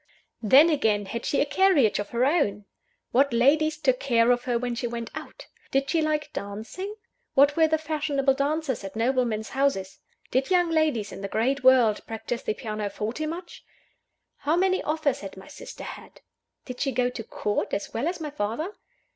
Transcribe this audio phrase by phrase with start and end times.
[0.41, 2.65] Then, again: Had she a carriage of her own?
[3.11, 5.45] What ladies took care of her when she went out?
[5.69, 6.95] Did she like dancing?
[7.35, 9.99] What were the fashionable dances at noblemen's houses?
[10.31, 13.63] Did young ladies in the great world practise the pianoforte much?
[14.37, 16.21] How many offers had my sister had?
[16.65, 18.71] Did she go to Court, as well as my father?